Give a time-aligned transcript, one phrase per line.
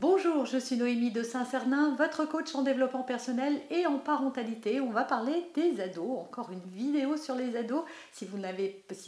[0.00, 4.80] Bonjour, je suis Noémie de Saint-Cernin, votre coach en développement personnel et en parentalité.
[4.80, 7.84] On va parler des ados, encore une vidéo sur les ados.
[8.10, 8.26] Si,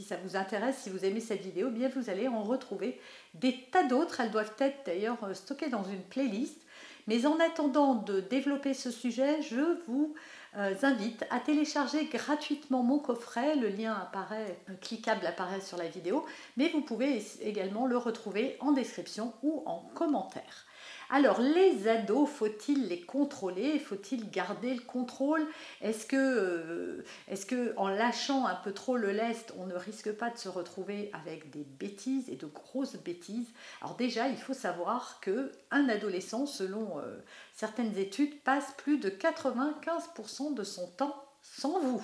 [0.02, 3.00] ça vous intéresse, si vous aimez cette vidéo, bien vous allez en retrouver
[3.32, 4.20] des tas d'autres.
[4.20, 6.60] Elles doivent être d'ailleurs stockées dans une playlist.
[7.06, 10.14] Mais en attendant de développer ce sujet, je vous
[10.58, 13.56] euh, invite à télécharger gratuitement mon coffret.
[13.56, 16.26] Le lien apparaît, euh, cliquable apparaît sur la vidéo,
[16.58, 20.66] mais vous pouvez également le retrouver en description ou en commentaire.
[21.14, 23.78] Alors, les ados, faut-il les contrôler?
[23.78, 25.46] Faut-il garder le contrôle?
[25.82, 30.10] Est-ce que, euh, est que, en lâchant un peu trop le lest, on ne risque
[30.12, 33.52] pas de se retrouver avec des bêtises et de grosses bêtises?
[33.82, 37.18] Alors déjà, il faut savoir que un adolescent, selon euh,
[37.54, 42.02] certaines études, passe plus de 95% de son temps sans vous.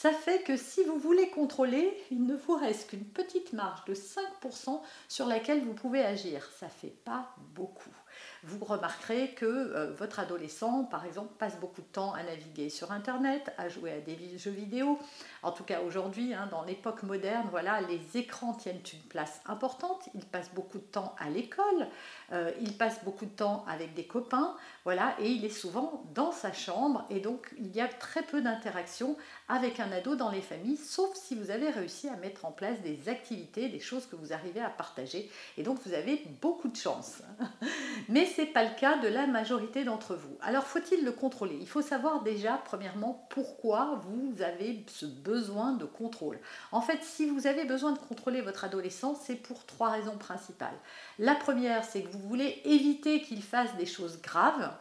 [0.00, 3.92] Ça fait que si vous voulez contrôler, il ne vous reste qu'une petite marge de
[3.94, 6.50] 5% sur laquelle vous pouvez agir.
[6.58, 7.94] Ça ne fait pas beaucoup
[8.42, 12.90] vous remarquerez que euh, votre adolescent, par exemple, passe beaucoup de temps à naviguer sur
[12.92, 14.98] Internet, à jouer à des jeux vidéo.
[15.42, 20.08] En tout cas, aujourd'hui, hein, dans l'époque moderne, voilà, les écrans tiennent une place importante.
[20.14, 21.88] Il passe beaucoup de temps à l'école,
[22.32, 26.32] euh, il passe beaucoup de temps avec des copains, voilà, et il est souvent dans
[26.32, 27.04] sa chambre.
[27.10, 29.16] Et donc, il y a très peu d'interaction
[29.48, 32.80] avec un ado dans les familles, sauf si vous avez réussi à mettre en place
[32.80, 35.30] des activités, des choses que vous arrivez à partager.
[35.56, 37.22] Et donc, vous avez beaucoup de chance.
[38.08, 40.36] Mais ce n'est pas le cas de la majorité d'entre vous.
[40.40, 41.56] Alors, faut-il le contrôler?
[41.60, 46.38] Il faut savoir déjà, premièrement, pourquoi vous avez ce besoin de contrôle.
[46.72, 50.78] En fait, si vous avez besoin de contrôler votre adolescent, c'est pour trois raisons principales.
[51.18, 54.72] La première, c'est que vous voulez éviter qu'il fasse des choses graves.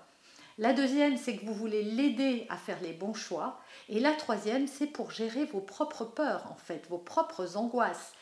[0.57, 3.61] La deuxième, c'est que vous voulez l'aider à faire les bons choix.
[3.87, 8.13] Et la troisième, c'est pour gérer vos propres peurs, en fait, vos propres angoisses.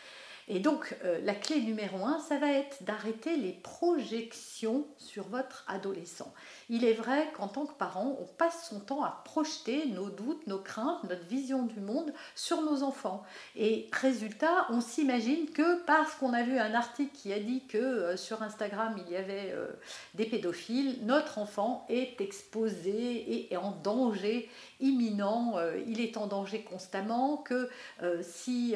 [0.50, 5.66] Et donc, euh, la clé numéro un, ça va être d'arrêter les projections sur votre
[5.68, 6.34] adolescent.
[6.70, 10.48] Il est vrai qu'en tant que parent, on passe son temps à projeter nos doutes,
[10.48, 13.24] nos craintes, notre vision du monde sur nos enfants.
[13.58, 17.78] Et résultat, on s'imagine que parce qu'on a vu un article qui a dit que
[17.78, 19.68] euh, sur Instagram il y avait euh,
[20.14, 25.56] des pédophiles, notre enfant est exposé et en danger imminent,
[25.88, 27.70] il est en danger constamment, que
[28.22, 28.76] si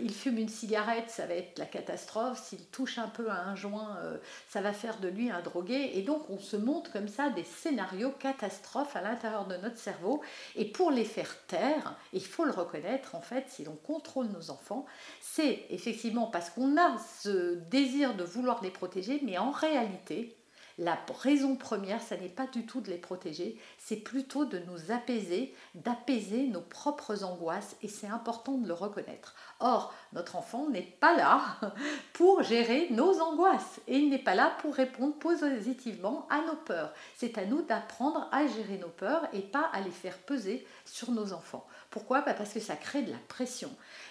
[0.00, 2.42] il fume une cigarette, ça va être la catastrophe.
[2.42, 5.92] S'il touche un peu à un joint, euh, ça va faire de lui un drogué.
[5.94, 10.22] Et donc, on se montre comme ça des scénarios catastrophes à l'intérieur de notre cerveau.
[10.56, 14.50] Et pour les faire taire, il faut le reconnaître, en fait, si l'on contrôle nos
[14.50, 14.86] enfants,
[15.20, 20.37] c'est effectivement parce qu'on a ce désir de vouloir les protéger, mais en réalité,
[20.78, 24.92] la raison première, ça n'est pas du tout de les protéger, c'est plutôt de nous
[24.92, 29.34] apaiser, d'apaiser nos propres angoisses et c'est important de le reconnaître.
[29.58, 31.40] Or, notre enfant n'est pas là
[32.12, 36.92] pour gérer nos angoisses et il n'est pas là pour répondre positivement à nos peurs.
[37.16, 41.10] C'est à nous d'apprendre à gérer nos peurs et pas à les faire peser sur
[41.10, 41.66] nos enfants.
[41.90, 42.20] Pourquoi?
[42.20, 43.70] Bah, Parce que ça crée de la pression.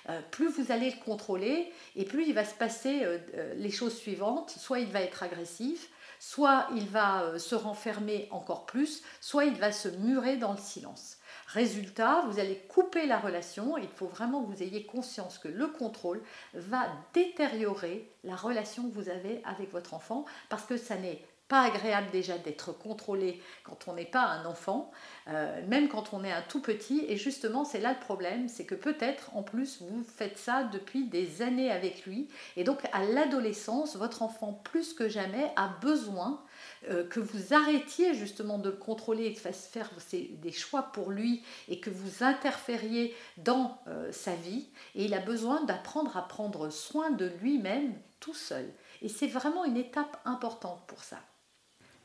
[0.09, 3.71] Euh, plus vous allez le contrôler et plus il va se passer euh, euh, les
[3.71, 4.49] choses suivantes.
[4.49, 5.89] Soit il va être agressif,
[6.19, 11.17] soit il va se renfermer encore plus, soit il va se murer dans le silence.
[11.47, 13.77] Résultat, vous allez couper la relation.
[13.77, 16.21] Il faut vraiment que vous ayez conscience que le contrôle
[16.53, 21.61] va détériorer la relation que vous avez avec votre enfant parce que ça n'est pas
[21.61, 24.91] agréable déjà d'être contrôlé quand on n'est pas un enfant,
[25.29, 27.05] euh, même quand on est un tout petit.
[27.07, 31.05] Et justement, c'est là le problème, c'est que peut-être en plus vous faites ça depuis
[31.05, 32.27] des années avec lui.
[32.57, 36.43] Et donc à l'adolescence, votre enfant plus que jamais a besoin
[36.89, 41.43] euh, que vous arrêtiez justement de le contrôler et de faire des choix pour lui
[41.69, 44.67] et que vous interfériez dans euh, sa vie.
[44.95, 48.69] Et il a besoin d'apprendre à prendre soin de lui-même tout seul.
[49.01, 51.17] Et c'est vraiment une étape importante pour ça.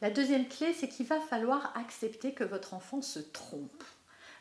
[0.03, 3.85] La deuxième clé, c'est qu'il va falloir accepter que votre enfant se trompe.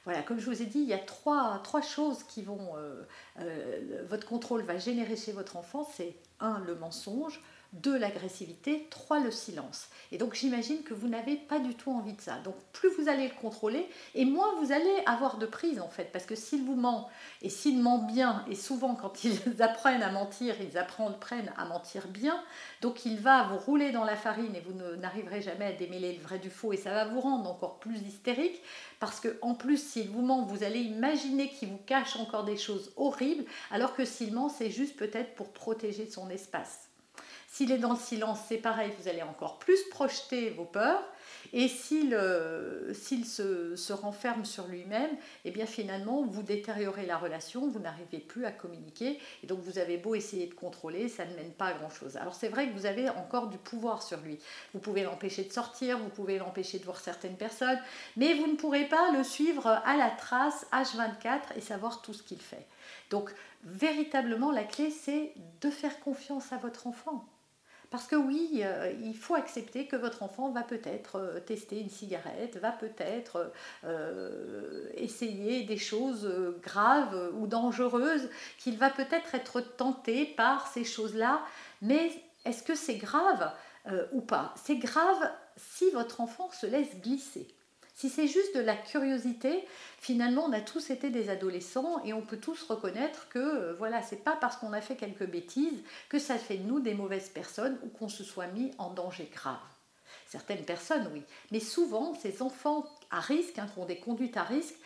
[0.05, 4.27] Voilà, comme je vous ai dit, il y a trois, choses qui vont, euh, votre
[4.27, 5.87] contrôle va générer chez votre enfant.
[5.95, 7.39] C'est un, le mensonge,
[7.73, 9.88] 2 l'agressivité, 3 le silence.
[10.12, 12.38] Et donc j'imagine que vous n'avez pas du tout envie de ça.
[12.44, 16.12] Donc plus vous allez le contrôler, et moins vous allez avoir de prise en fait.
[16.12, 17.09] Parce que s'il vous ment,
[17.41, 22.07] et s'il ment bien, et souvent quand ils apprennent à mentir, ils apprennent à mentir
[22.07, 22.41] bien,
[22.81, 26.21] donc il va vous rouler dans la farine et vous n'arriverez jamais à démêler le
[26.21, 28.62] vrai du faux, et ça va vous rendre encore plus hystérique.
[29.00, 32.57] Parce que en plus, s'il vous ment, vous allez imaginer qu'il vous cache encore des
[32.57, 36.90] choses horribles, alors que s'il ment, c'est juste peut-être pour protéger son espace.
[37.53, 41.03] S'il est dans le silence, c'est pareil, vous allez encore plus projeter vos peurs.
[41.51, 45.09] Et s'il euh, se, renferme sur lui-même,
[45.44, 49.19] eh bien finalement, vous détériorez la relation, vous n'arrivez plus à communiquer.
[49.44, 52.15] Et donc vous avez beau essayer de contrôler, ça ne mène pas à grand-chose.
[52.15, 54.39] Alors c'est vrai que vous avez encore du pouvoir sur lui.
[54.74, 57.80] Vous pouvez l'empêcher de sortir, vous pouvez l'empêcher de voir certaines personnes,
[58.15, 62.24] mais vous ne pourrez pas le suivre à la trace H24 et savoir tout ce
[62.24, 62.65] qu'il fait.
[63.09, 63.30] Donc
[63.65, 67.25] véritablement, la clé, c'est de faire confiance à votre enfant.
[67.91, 71.89] Parce que oui, euh, il faut accepter que votre enfant va peut-être euh, tester une
[71.89, 73.51] cigarette, va peut-être
[73.83, 76.25] euh, essayer des choses
[76.63, 81.41] graves ou dangereuses, qu'il va peut-être être tenté par ces choses-là.
[81.81, 82.11] Mais
[82.45, 83.51] est-ce que c'est grave
[84.13, 84.53] ou pas?
[84.63, 87.47] C'est grave si votre enfant se laisse glisser.
[88.01, 89.63] Si c'est juste de la curiosité,
[90.00, 94.01] finalement, on a tous été des adolescents et on peut tous reconnaître que euh, voilà,
[94.01, 97.30] c'est pas parce qu'on a fait quelques bêtises que ça fait de nous des mauvaises
[97.30, 99.59] personnes ou qu'on se soit mis en danger grave.
[100.25, 101.21] Certaines personnes, oui.
[101.51, 104.77] Mais souvent, ces enfants à risque, hein, qui ont des conduites à risque,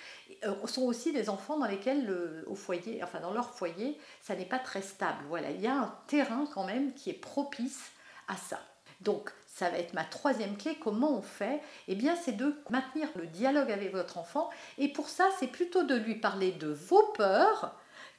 [0.44, 4.44] euh, sont aussi des enfants dans lesquels, au foyer, enfin dans leur foyer, ça n'est
[4.44, 5.24] pas très stable.
[5.30, 7.92] Voilà, il y a un terrain quand même qui est propice
[8.28, 8.60] à ça.
[9.06, 10.76] Donc, ça va être ma troisième clé.
[10.84, 11.62] Comment on fait?
[11.88, 14.50] Eh bien, c'est de maintenir le dialogue avec votre enfant.
[14.78, 17.74] Et pour ça, c'est plutôt de lui parler de vos peurs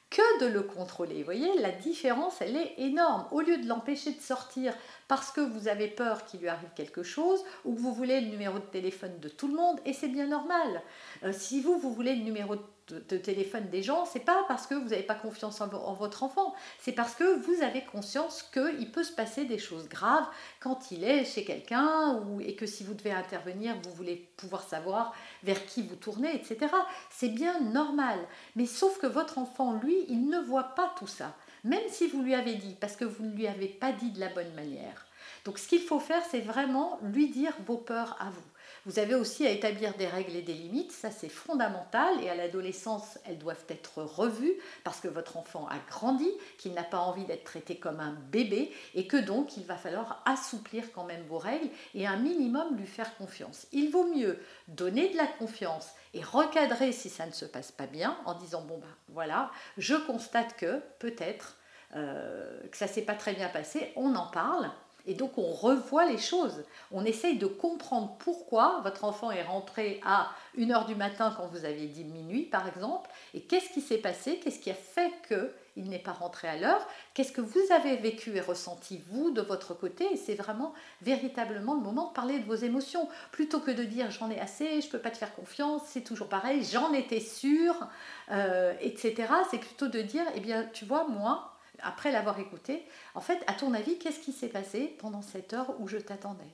[0.09, 1.17] que de le contrôler.
[1.19, 3.27] Vous voyez, la différence, elle est énorme.
[3.31, 4.73] Au lieu de l'empêcher de sortir
[5.07, 8.27] parce que vous avez peur qu'il lui arrive quelque chose ou que vous voulez le
[8.27, 10.81] numéro de téléphone de tout le monde, et c'est bien normal.
[11.23, 14.67] Euh, si vous, vous voulez le numéro de de, téléphone des gens, c'est pas parce
[14.67, 18.91] que vous n'avez pas confiance en, votre enfant, c'est parce que vous avez conscience qu'il
[18.91, 20.27] peut se passer des choses graves
[20.59, 25.13] quand il est chez quelqu'un et que si vous devez intervenir, vous voulez pouvoir savoir
[25.43, 26.71] vers qui vous tournez, etc.
[27.09, 28.19] C'est bien normal.
[28.55, 32.21] Mais sauf que votre enfant, lui, il ne voit pas tout ça, même si vous
[32.21, 35.05] lui avez dit, parce que vous ne lui avez pas dit de la bonne manière.
[35.45, 38.41] Donc ce qu'il faut faire, c'est vraiment lui dire vos peurs à vous.
[38.85, 42.35] Vous avez aussi à établir des règles et des limites, ça c'est fondamental et à
[42.35, 44.53] l'adolescence elles doivent être revues
[44.85, 48.71] parce que votre enfant a grandi, qu'il n'a pas envie d'être traité comme un bébé
[48.95, 52.87] et que donc il va falloir assouplir quand même vos règles et un minimum lui
[52.87, 53.67] faire confiance.
[53.73, 54.39] Il vaut mieux
[54.69, 58.61] donner de la confiance et recadrer si ça ne se passe pas bien en disant
[58.61, 61.57] bon ben voilà, je constate que peut-être
[61.95, 64.69] euh, que ça s'est pas très bien passé, on en parle
[65.07, 66.63] et donc on revoit les choses.
[66.91, 71.65] On essaye de comprendre pourquoi votre enfant est rentré à 1h du matin quand vous
[71.65, 75.89] aviez dit minuit par exemple, et qu'est-ce qui s'est passé, qu'est-ce qui a fait qu'il
[75.89, 79.73] n'est pas rentré à l'heure, qu'est-ce que vous avez vécu et ressenti vous de votre
[79.73, 83.83] côté, et c'est vraiment véritablement le moment de parler de vos émotions, plutôt que de
[83.83, 86.91] dire j'en ai assez, je ne peux pas te faire confiance, c'est toujours pareil, j'en
[86.93, 87.87] étais sûre,
[88.31, 89.31] euh, etc.
[89.49, 92.85] C'est plutôt de dire, eh bien tu vois, moi, après l'avoir écouté,
[93.15, 96.53] en fait, à ton avis, qu'est-ce qui s'est passé pendant cette heure où je t'attendais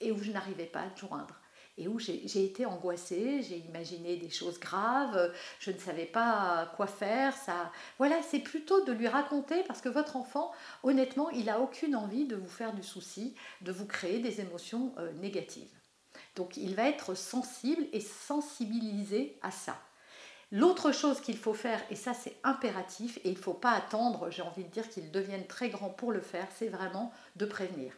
[0.00, 1.40] et où je n'arrivais pas à te joindre
[1.78, 6.86] et où j'ai été angoissée, j'ai imaginé des choses graves, je ne savais pas quoi
[6.86, 7.36] faire.
[7.36, 11.94] Ça, voilà, c'est plutôt de lui raconter parce que votre enfant, honnêtement, il n'a aucune
[11.94, 15.68] envie de vous faire du souci, de vous créer des émotions euh, négatives.
[16.34, 19.78] Donc, il va être sensible et sensibilisé à ça.
[20.52, 24.30] L'autre chose qu'il faut faire, et ça c'est impératif, et il ne faut pas attendre,
[24.30, 27.92] j'ai envie de dire qu'ils deviennent très grands pour le faire, c'est vraiment de prévenir.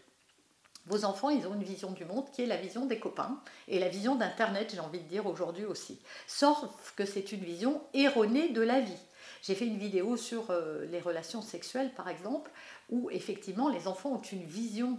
[0.87, 3.39] Vos enfants, ils ont une vision du monde qui est la vision des copains
[3.69, 6.01] et la vision d'Internet, j'ai envie de dire aujourd'hui aussi.
[6.27, 8.97] Sauf que c'est une vision erronée de la vie.
[9.43, 12.51] J'ai fait une vidéo sur euh, les relations sexuelles, par exemple,
[12.89, 14.99] où effectivement les enfants ont une vision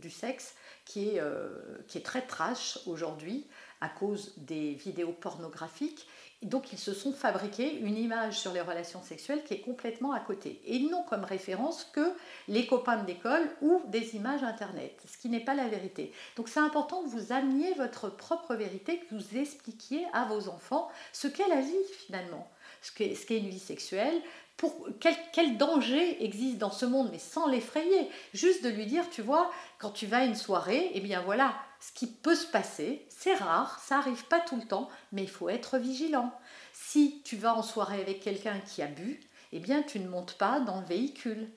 [0.00, 0.54] du sexe
[0.96, 1.48] euh,
[1.86, 3.46] qui est très trash aujourd'hui
[3.80, 6.06] à cause des vidéos pornographiques
[6.42, 10.20] donc ils se sont fabriqués une image sur les relations sexuelles qui est complètement à
[10.20, 10.60] côté.
[10.64, 12.12] Et ils n'ont comme référence que
[12.46, 16.12] les copains de l'école ou des images Internet, ce qui n'est pas la vérité.
[16.36, 20.88] Donc c'est important que vous ameniez votre propre vérité, que vous expliquiez à vos enfants
[21.12, 21.74] ce qu'est la vie
[22.06, 22.48] finalement,
[22.82, 24.22] ce qu'est une vie sexuelle,
[24.56, 28.08] pour, quel, quel, danger existe dans ce monde, mais sans l'effrayer.
[28.34, 31.54] Juste de lui dire, tu vois, quand tu vas à une soirée, eh bien voilà,
[31.80, 35.30] ce qui peut se passer, c'est rare, ça arrive pas tout le temps, mais il
[35.30, 36.32] faut être vigilant.
[36.72, 39.20] Si tu vas en soirée avec quelqu'un qui a bu,
[39.52, 41.48] eh bien tu ne montes pas dans le véhicule.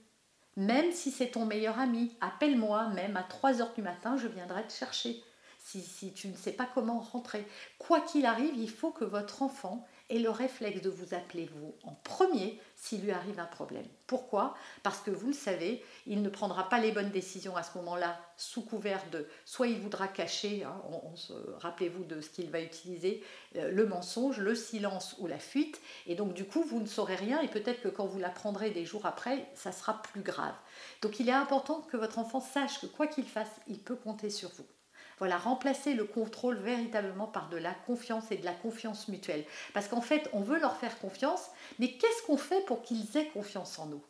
[0.57, 4.67] Même si c'est ton meilleur ami, appelle-moi, même à 3 heures du matin, je viendrai
[4.67, 5.23] te chercher.
[5.79, 7.45] Si, tu ne sais pas comment rentrer.
[7.77, 11.73] Quoi qu'il arrive, il faut que votre enfant ait le réflexe de vous appeler vous
[11.83, 13.85] en premier s'il lui arrive un problème.
[14.05, 14.55] Pourquoi?
[14.83, 18.19] Parce que vous le savez, il ne prendra pas les bonnes décisions à ce moment-là
[18.35, 20.81] sous couvert de soit il voudra cacher, hein,
[21.59, 23.23] rappelez-vous de ce qu'il va utiliser,
[23.55, 27.15] euh, le mensonge, le silence ou la fuite, et donc du coup vous ne saurez
[27.15, 30.55] rien et peut-être que quand vous l'apprendrez des jours après, ça sera plus grave.
[31.01, 34.29] Donc il est important que votre enfant sache que quoi qu'il fasse, il peut compter
[34.29, 34.65] sur vous.
[35.21, 39.45] Voilà, remplacer le contrôle véritablement par de la confiance et de la confiance mutuelle.
[39.71, 43.27] Parce qu'en fait, on veut leur faire confiance, mais qu'est-ce qu'on fait pour qu'ils aient
[43.27, 44.01] confiance en nous?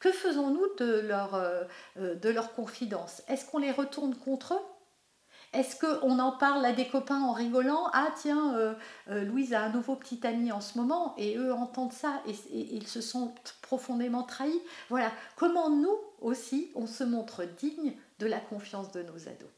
[0.00, 1.62] Que faisons-nous de leur, euh,
[1.98, 3.22] euh, de leur confidence?
[3.28, 5.56] Est-ce qu'on les retourne contre eux?
[5.56, 7.88] Est-ce qu'on en parle à des copains en rigolant?
[7.92, 8.74] Ah tiens, euh,
[9.06, 12.74] Louise a un nouveau petit ami en ce moment et eux entendent ça et, et,
[12.74, 14.60] ils se sentent profondément trahis.
[14.88, 19.57] Voilà, comment nous aussi on se montre digne de la confiance de nos ados?